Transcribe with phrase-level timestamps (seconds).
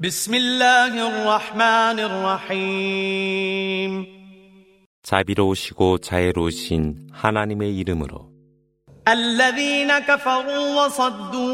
[0.00, 3.92] بسم الله الرحمن الرحيم
[5.02, 8.30] 자비로우시고 자애로우신 하나님의 이름으로
[9.08, 11.53] الذين كفروا وصدوا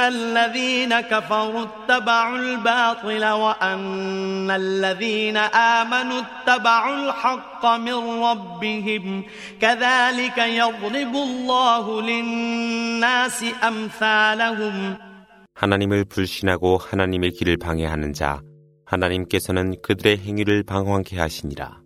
[0.00, 9.24] الذين كفروا اتبعوا الباطل وأن الذين آمنوا اتبعوا الحق من ربهم
[9.60, 14.96] كذلك يضرب الله للناس أمثالهم
[15.54, 18.40] 하나님을 불신하고 하나님의 길을 방해하는 자
[18.84, 21.80] 하나님께서는 그들의 행위를 방황케 하시니라.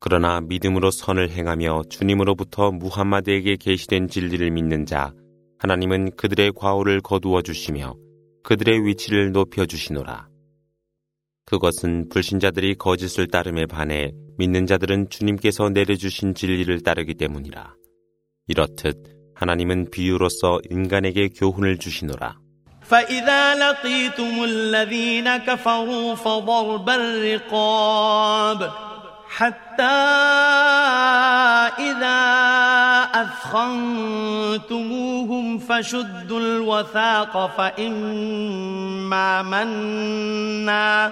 [0.00, 5.12] 그러나 믿음으로 선을 행하며 주님으로부터 무함마드에게 계시된 진리를 믿는 자
[5.58, 7.94] 하나님은 그들의 과오를 거두어 주시며
[8.42, 10.28] 그들의 위치를 높여 주시노라.
[11.46, 17.74] 그것은 불신자들이 거짓을 따름에 반해 믿는 자들은 주님께서 내려주신 진리를 따르기 때문이라.
[18.48, 22.38] 이렇듯 하나님은 비유로서 인간에게 교훈을 주시노라.
[22.84, 28.60] فإذا لقيتم الذين كفروا فضرب الرقاب
[29.29, 29.83] حتى
[31.79, 32.19] إذا
[34.09, 34.77] أثخنتموهم
[35.59, 41.11] فشدوا الوثاق فإما منا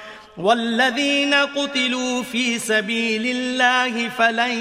[0.36, 4.54] والذين قتلوا في سبيل الله فلن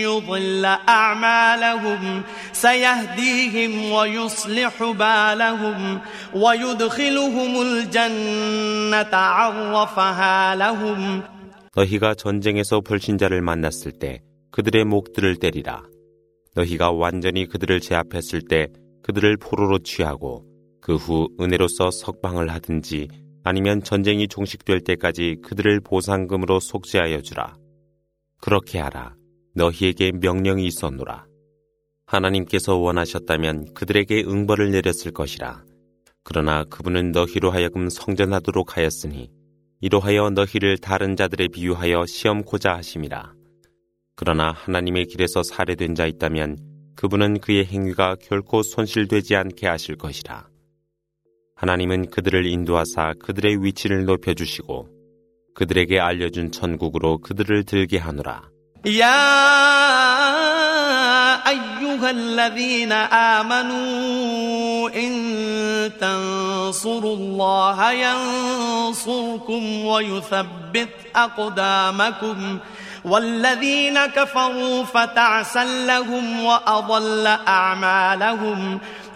[0.00, 2.22] يضل أعمالهم
[2.52, 6.00] سيهديهم ويصلح بالهم
[6.34, 11.22] ويدخلهم الجنة عرفها لهم
[11.76, 14.20] 너희가 전쟁에서 불신자를 만났을 때
[14.52, 15.82] 그들의 목들을 때리라.
[16.54, 18.68] 너희가 완전히 그들을 제압했을 때
[19.02, 20.44] 그들을 포로로 취하고
[20.80, 23.08] 그 후 은혜로서 석방을 하든지
[23.49, 27.57] 아니면 전쟁이 종식될 때까지 그들을 보상금으로 속죄하여 주라.
[28.39, 29.15] 그렇게 하라.
[29.55, 31.25] 너희에게 명령이 있었노라.
[32.05, 35.63] 하나님께서 원하셨다면 그들에게 응벌을 내렸을 것이라.
[36.23, 39.31] 그러나 그분은 너희로 하여금 성전하도록 하였으니
[39.81, 43.33] 이로하여 너희를 다른 자들에 비유하여 시험코자 하심이라.
[44.15, 46.59] 그러나 하나님의 길에서 살해된 자 있다면
[46.95, 50.49] 그분은 그의 행위가 결코 손실되지 않게 하실 것이라.
[51.58, 54.88] 하나님은 그들을 인도하사 그들의 위치를 높여주시고
[55.54, 58.54] 그들에게 알려준 천국으로 그들을 들게 하노라.
[58.86, 59.24] يا
[61.48, 65.12] أيها الذين آمنوا إن
[66.00, 72.58] تنصروا الله ينصركم ويثبت أقدامكم
[73.04, 78.80] والذين كفروا فتعسا لهم وأضل أعمالهم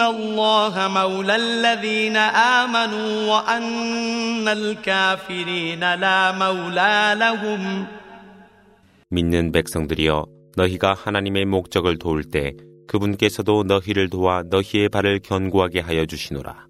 [0.00, 7.86] الله مولى الذين آمنوا وأن الكافرين لا مولى لهم
[9.10, 12.52] 믿는 백성들이여 너희가 하나님의 목적을 도울 때
[12.88, 16.66] 그분께서도 너희를 도와 너희의 발을 견고하게 하여 주시노라.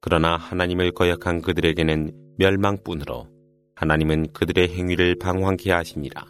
[0.00, 3.28] 그러나 하나님을 거역한 그들에게는 멸망뿐으로
[3.74, 6.26] 하나님은 그들의 행위를 방황케 하시니라.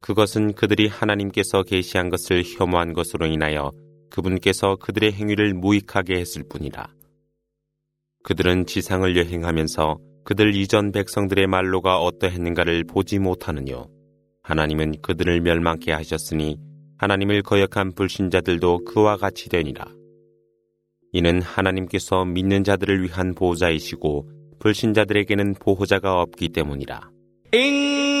[0.00, 3.72] 그것은 그들이 하나님께서 계시한 것을 혐오한 것으로 인하여
[4.11, 6.87] 그분께서 그들의 행위를 무익하게 했을 뿐이라.
[8.23, 13.89] 그들은 지상을 여행하면서 그들 이전 백성들의 말로가 어떠했는가를 보지 못하느뇨.
[14.43, 16.59] 하나님은 그들을 멸망케 하셨으니
[16.99, 19.85] 하나님을 거역한 불신자들도 그와 같이 되니라.
[21.13, 24.29] 이는 하나님께서 믿는 자들을 위한 보호자이시고
[24.59, 27.09] 불신자들에게는 보호자가 없기 때문이라.
[27.53, 28.20] إن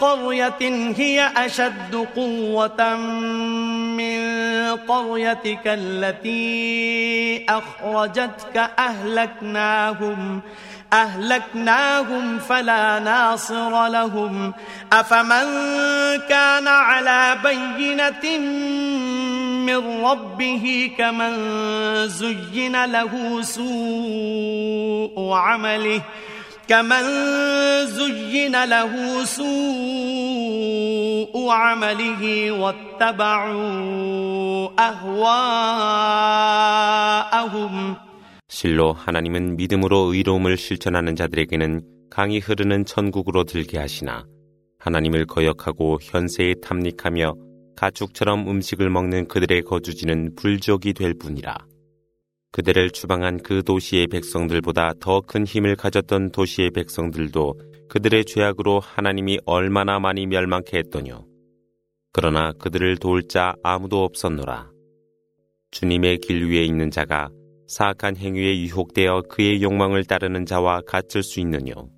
[0.00, 2.96] قرية هي أشد قوة
[3.96, 4.18] من
[4.76, 10.40] قريتك التي أخرجتك أهلكناهم
[10.92, 14.52] أهلكناهم فلا ناصر لهم.
[14.92, 15.46] أفمن
[16.28, 18.38] كان على بينة
[19.66, 21.34] من ربه كمن
[22.08, 26.02] زين له سوء عمله.
[26.67, 27.03] كمن
[27.85, 29.43] زين له سوء
[31.49, 33.93] عمله واتبعوا
[34.79, 36.13] أهواءهم
[38.47, 41.81] 실로 하나님은 믿음으로 의로움을 실천하는 자들에게는
[42.11, 44.25] 강이 흐르는 천국으로 들게 하시나
[44.79, 47.33] 하나님을 거역하고 현세에 탐닉하며
[47.75, 51.57] 가축처럼 음식을 먹는 그들의 거주지는 불지옥이 될 뿐이라.
[52.52, 57.54] 그들을 추방한 그 도시의 백성들보다 더 큰 힘을 가졌던 도시의 백성들도
[57.88, 61.26] 그들의 죄악으로 하나님이 얼마나 많이 멸망케 했더뇨.
[62.12, 64.70] 그러나 그들을 도울 자 아무도 없었노라.
[65.70, 67.28] 주님의 길 위에 있는 자가
[67.68, 71.88] 사악한 행위에 유혹되어 그의 욕망을 따르는 자와 같을 수 있느뇨.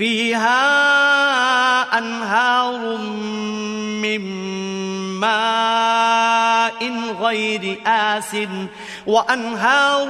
[0.00, 2.96] فيها أنهار
[4.00, 4.20] من
[5.20, 6.80] ماء
[7.20, 8.36] غير آس
[9.06, 10.08] وأنهار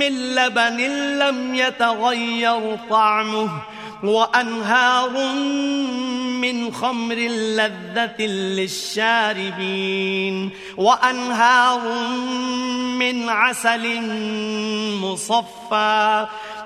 [0.00, 0.76] من لبن
[1.18, 3.50] لم يتغير طعمه
[4.02, 5.34] وأنهار
[6.40, 7.14] من خمر
[7.58, 8.26] لذة
[8.56, 9.70] للشاربين
[10.76, 11.80] وأنهار
[12.98, 14.00] من عسل
[15.00, 16.26] مصفى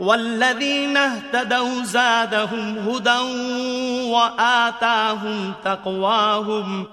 [0.00, 3.20] والذين اهتدوا زادهم هدى
[4.12, 6.86] وآتاهم تقواهم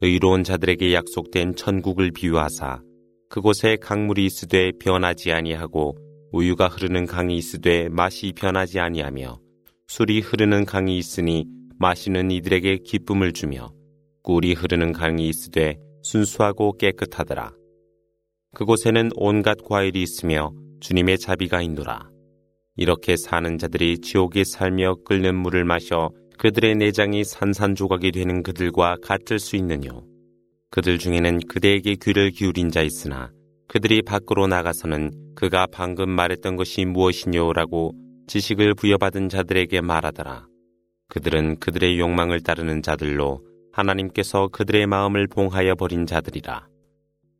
[0.00, 2.80] 의로운 자들에게 약속된 천국을 비유하사
[3.28, 5.96] 그곳에 강물이 있으되 변하지 아니하고
[6.32, 9.38] 우유가 흐르는 강이 있으되 맛이 변하지 아니하며
[9.86, 11.46] 술이 흐르는 강이 있으니
[11.78, 13.72] 마시는 이들에게 기쁨을 주며
[14.22, 17.52] 꿀이 흐르는 강이 있으되 순수하고 깨끗하더라.
[18.54, 22.08] 그곳에는 온갖 과일이 있으며 주님의 자비가 있노라.
[22.77, 29.55] 이렇게 사는 자들이 지옥에 살며 끓는 물을 마셔 그들의 내장이 산산조각이 되는 그들과 같을 수
[29.55, 30.05] 있느뇨.
[30.69, 33.31] 그들 중에는 그대에게 귀를 기울인 자 있으나
[33.67, 37.93] 그들이 밖으로 나가서는 그가 방금 말했던 것이 무엇이뇨라고
[38.27, 40.45] 지식을 부여받은 자들에게 말하더라.
[41.09, 43.41] 그들은 그들의 욕망을 따르는 자들로
[43.71, 46.67] 하나님께서 그들의 마음을 봉하여 버린 자들이라.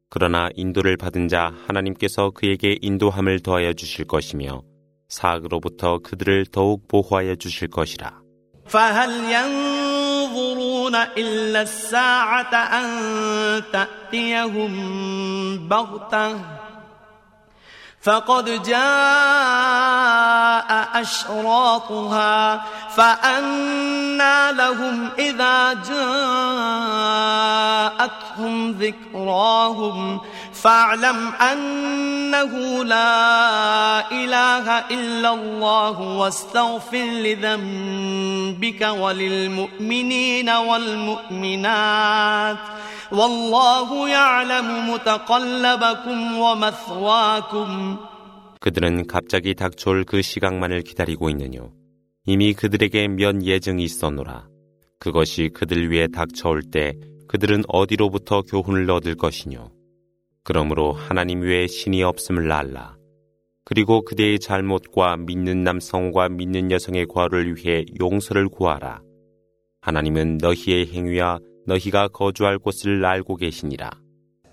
[0.09, 4.61] 그러나 인도를 받은 자 하나님께서 그에게 인도함을 더하여 주실 것이며
[5.08, 8.22] 사악으로부터 그들을 더욱 보호하여 주실 것이라.
[8.66, 14.72] فهل ينظرون إلا الساعة أن تأتيهم
[15.68, 16.38] بغتة
[18.02, 18.80] فقد جاء
[21.00, 25.72] أشراطها فأنى لهم إذا
[27.92, 30.20] جاءتهم ذكراهم
[30.56, 42.58] فاعلم أنه لا إله إلا الله واستغفر لذنبك وللمؤمنين والمؤمنات
[43.12, 47.98] والله يعلم متقلبكم ومثواكم
[48.62, 51.72] 그들은 갑자기 닥쳐올 그 시각만을 기다리고 있느뇨.
[52.24, 54.46] 이미 그들에게 몇 예정이 있었노라.
[55.00, 56.92] 그것이 그들 위에 닥쳐올 때
[57.26, 59.72] 그들은 어디로부터 교훈을 얻을 것이뇨.
[60.47, 62.95] 그러므로 하나님 외에 신이 없음을 알라.
[63.65, 69.01] 그리고 그대의 잘못과 믿는 남성과 믿는 여성의 과를 위해 용서를 구하라.
[69.81, 73.89] 하나님은 너희의 행위와 너희가 거주할 곳을 알고 계시니라.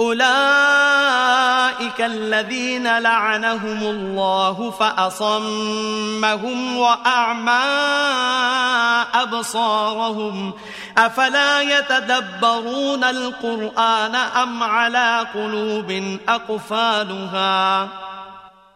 [0.00, 0.24] أولئك
[2.00, 7.64] الذين لعنهم الله فأصمهم وأعمى
[9.14, 10.52] أبصارهم
[10.98, 17.88] أفلا يتدبرون القرآن أم على قلوب أقفالها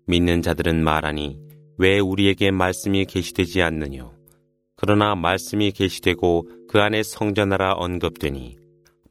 [0.09, 1.37] 믿는 자들은 말하니
[1.77, 4.13] 왜 우리에게 말씀이 계시되지 않느뇨
[4.77, 8.62] 그러나 말씀이 계시되고 그 안에 성전하라 언급되니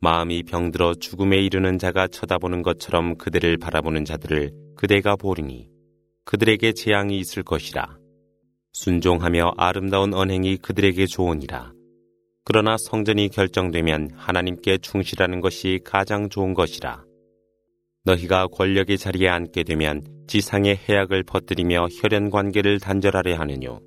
[0.02, 5.68] 마음이 병들어 죽음에 이르는 자가 쳐다보는 것처럼 그들을 바라보는 자들을 그대가 보리니
[6.24, 7.98] 그들에게 재앙이 있을 것이라.
[8.72, 11.72] 순종하며 아름다운 언행이 그들에게 좋으니라.
[12.44, 17.04] 그러나 성전이 결정되면 하나님께 충실하는 것이 가장 좋은 것이라.
[18.04, 23.80] 너희가 권력의 자리에 앉게 되면 지상의 해악을 퍼뜨리며 혈연 관계를 단절하려 하느뇨.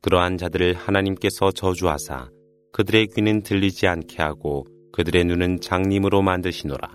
[0.00, 2.30] 그러한 자들을 하나님께서 저주하사
[2.72, 6.89] 그들의 귀는 들리지 않게 하고 그들의 눈은 장님으로 만드시노라.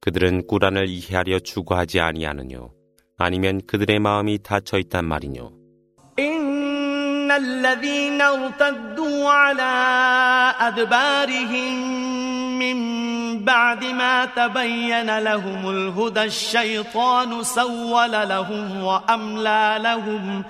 [0.00, 2.70] 그들은 꾸란을 이해하려 추구하지 아니하느뇨.
[3.16, 5.52] 아니면 그들의 마음이 닫혀 있단 말이뇨.
[6.18, 9.72] إن الذين ارتدوا على
[10.60, 11.74] أدبارهم
[12.58, 12.78] من
[13.44, 20.44] بعد ما تبين لهم الهدى الشيطان سول لهم وأملى لهم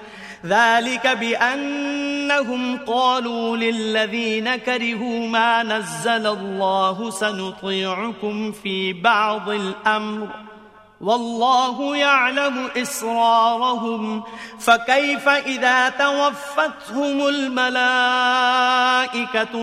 [0.45, 10.27] ذلك بأنهم قالوا للذين كرهوا ما نزل الله سنطيعكم في بعض الأمر.
[11.01, 14.23] والله يعلم إسرارهم.
[14.59, 17.69] فكيف إذا توفتهم الملائكة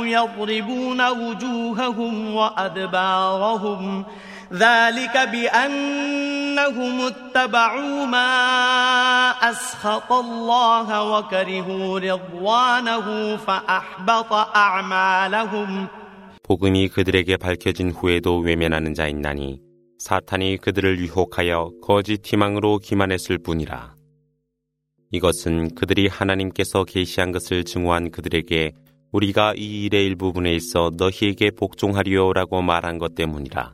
[0.07, 4.05] يضربون وجوههم وأدبارهم؟
[4.54, 8.32] ذلك بأنهم اتبعوا ما
[9.50, 15.88] أسخط الله وكرهوا رضوانه فأحبط أعمالهم
[16.44, 19.62] 복음이 그들에게 밝혀진 후에도 외면하는 자 있나니
[20.00, 23.96] 사탄이 그들을 유혹하여 거짓 희망으로 기만했을 뿐이라.
[25.12, 28.74] 이것은 그들이 하나님께서 계시한 것을 증오한 그들에게
[29.12, 33.74] 우리가 이 일의 일부분에 있어 너희에게 복종하리오라고 말한 것 때문이라.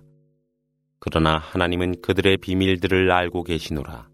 [1.04, 4.08] 그러나 하나님은 그들의 비밀들을 알고 계시노라.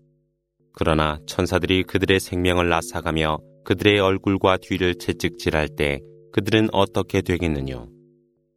[0.73, 6.00] 그러나 천사들이 그들의 생명을 앗아가며 그들의 얼굴과 뒤를 채찍질할 때
[6.33, 7.88] 그들은 어떻게 되겠느뇨?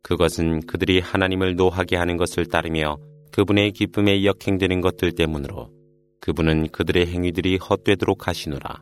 [0.01, 2.95] 그것은 그들이 하나님을 노하게 하는 것을 따르며
[3.33, 5.69] 그분의 기쁨에 역행되는 것들 때문으로
[6.21, 8.81] 그분은 그들의 행위들이 헛되도록 하시노라.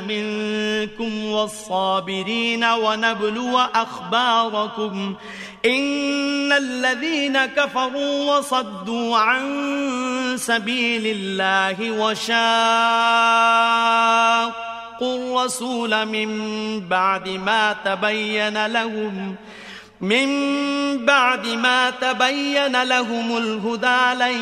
[0.00, 5.14] منكم والصابرين ونبلو أخباركم
[5.64, 9.42] إن الذين كفروا وصدوا عن
[10.36, 12.32] سبيل الله وشاقوا
[15.02, 19.36] الرسول من بعد ما تبين لهم
[20.01, 20.27] من
[21.05, 24.37] بعد ما تبين لهم الهدى لن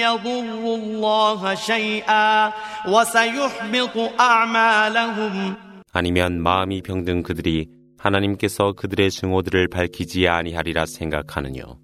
[0.00, 2.52] يضروا الله شيئا
[2.88, 5.56] وسيحبط أعمالهم
[5.92, 7.66] 아니면 마음이 병든 그들이
[7.98, 11.78] 하나님께서 그들의 증오들을 밝히지 아니하리라 생각하느뇨.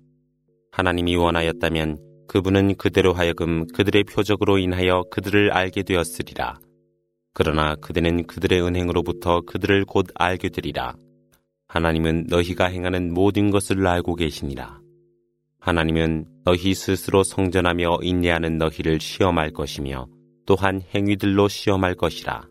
[0.73, 6.59] 하나님이 원하였다면 그분은 그대로 하여금 그들의 표적으로 인하여 그들을 알게 되었으리라.
[7.33, 10.95] 그러나 그대는 그들의 은행으로부터 그들을 곧 알게 되리라.
[11.70, 14.82] 하나님은 너희가 행하는 모든 것을 알고 계시니라.
[15.60, 20.08] 하나님은 너희 스스로 성전하며 인내하는 너희를 시험할 것이며
[20.48, 22.48] 또한 행위들로 시험할 것이라.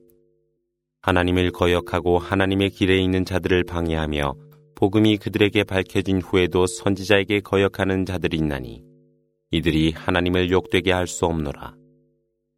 [1.03, 4.35] 하나님을 거역하고 하나님의 길에 있는 자들을 방해하며
[4.77, 8.85] 복음이 그들에게 밝혀진 후에도 선지자에게 거역하는 자들이 있나니
[9.51, 11.75] 이들이 하나님을 욕되게 할 수 없노라.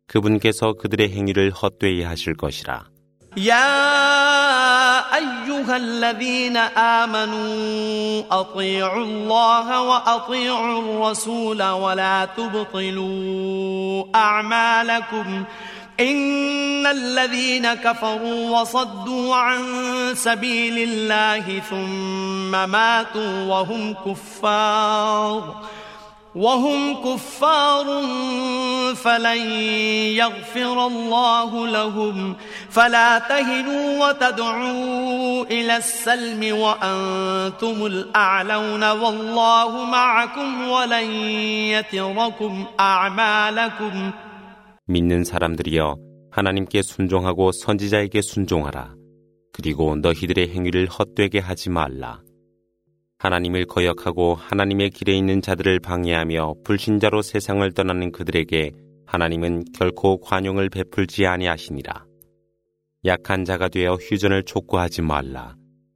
[0.08, 2.90] 그분께서 그들의 행위를 헛되이 하실 것이라.
[3.38, 4.49] يا
[5.46, 15.44] أيها الذين آمنوا أطيعوا الله وأطيعوا الرسول ولا تبطلوا أعمالكم
[16.00, 19.62] إن الذين كفروا وصدوا عن
[20.14, 25.54] سبيل الله ثم ماتوا وهم كفار
[26.35, 27.85] وهم كفار
[28.95, 29.41] فلن
[30.19, 32.35] يغفر الله لهم
[32.69, 41.11] فلا تهنوا وتدعوا إلى السلم وأنتم الأعلون والله معكم ولن
[41.71, 44.11] يتركم أعمالكم
[44.87, 45.95] 믿는 사람들이여
[46.31, 48.93] 하나님께 순종하고 선지자에게 순종하라.
[49.51, 52.19] 그리고 너희들의 행위를 헛되게 하지 말라.
[53.19, 58.71] 하나님을 거역하고 하나님의 길에 있는 자들을 방해하며 불신자로 세상을 떠나는 그들에게
[59.05, 62.05] 하나님은 결코 관용을 베풀지 아니하시니라.
[63.05, 65.55] 약한 자가 되어 휴전을 촉구하지 말라.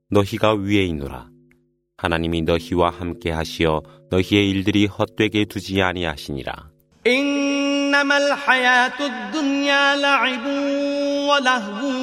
[0.10, 1.30] 너희가 위에 있노라.
[1.98, 6.70] 하나님이 너희와 함께 하시어 너희의 일들이 헛되게 두지 아니하시니라.
[7.08, 10.46] إنما الحياة الدنيا لعب
[11.30, 12.03] ولهو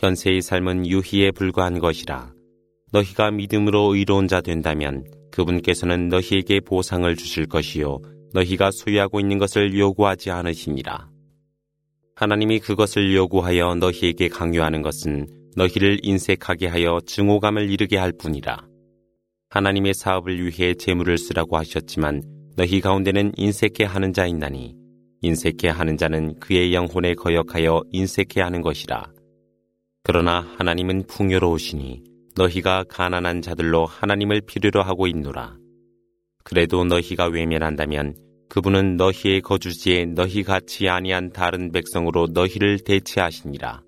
[0.00, 2.32] 현세의 삶은 유희에 불과한 것이라.
[2.90, 7.98] 너희가 믿음으로 의로운 자 된다면 그분께서는 너희에게 보상을 주실 것이요.
[8.32, 11.10] 너희가 소유하고 있는 것을 요구하지 않으시니라.
[12.16, 18.66] 하나님이 그것을 요구하여 너희에게 강요하는 것은 너희를 인색하게 하여 증오감을 이르게 할 뿐이라.
[19.50, 22.22] 하나님의 사업을 위해 재물을 쓰라고 하셨지만
[22.56, 24.74] 너희 가운데는 인색해 하는 자 있나니
[25.20, 29.19] 인색해 하는 자는 그의 영혼에 거역하여 인색해 하는 것이라.
[30.02, 32.02] 그러나 하나님은 풍요로우시니
[32.36, 35.56] 너희가 가난한 자들로 하나님을 필요로 하고 있노라.
[36.42, 38.16] 그래도 너희가 외면한다면
[38.48, 43.82] 그분은 너희의 거주지에 너희 같이 아니한 다른 백성으로 너희를 대체하시니라.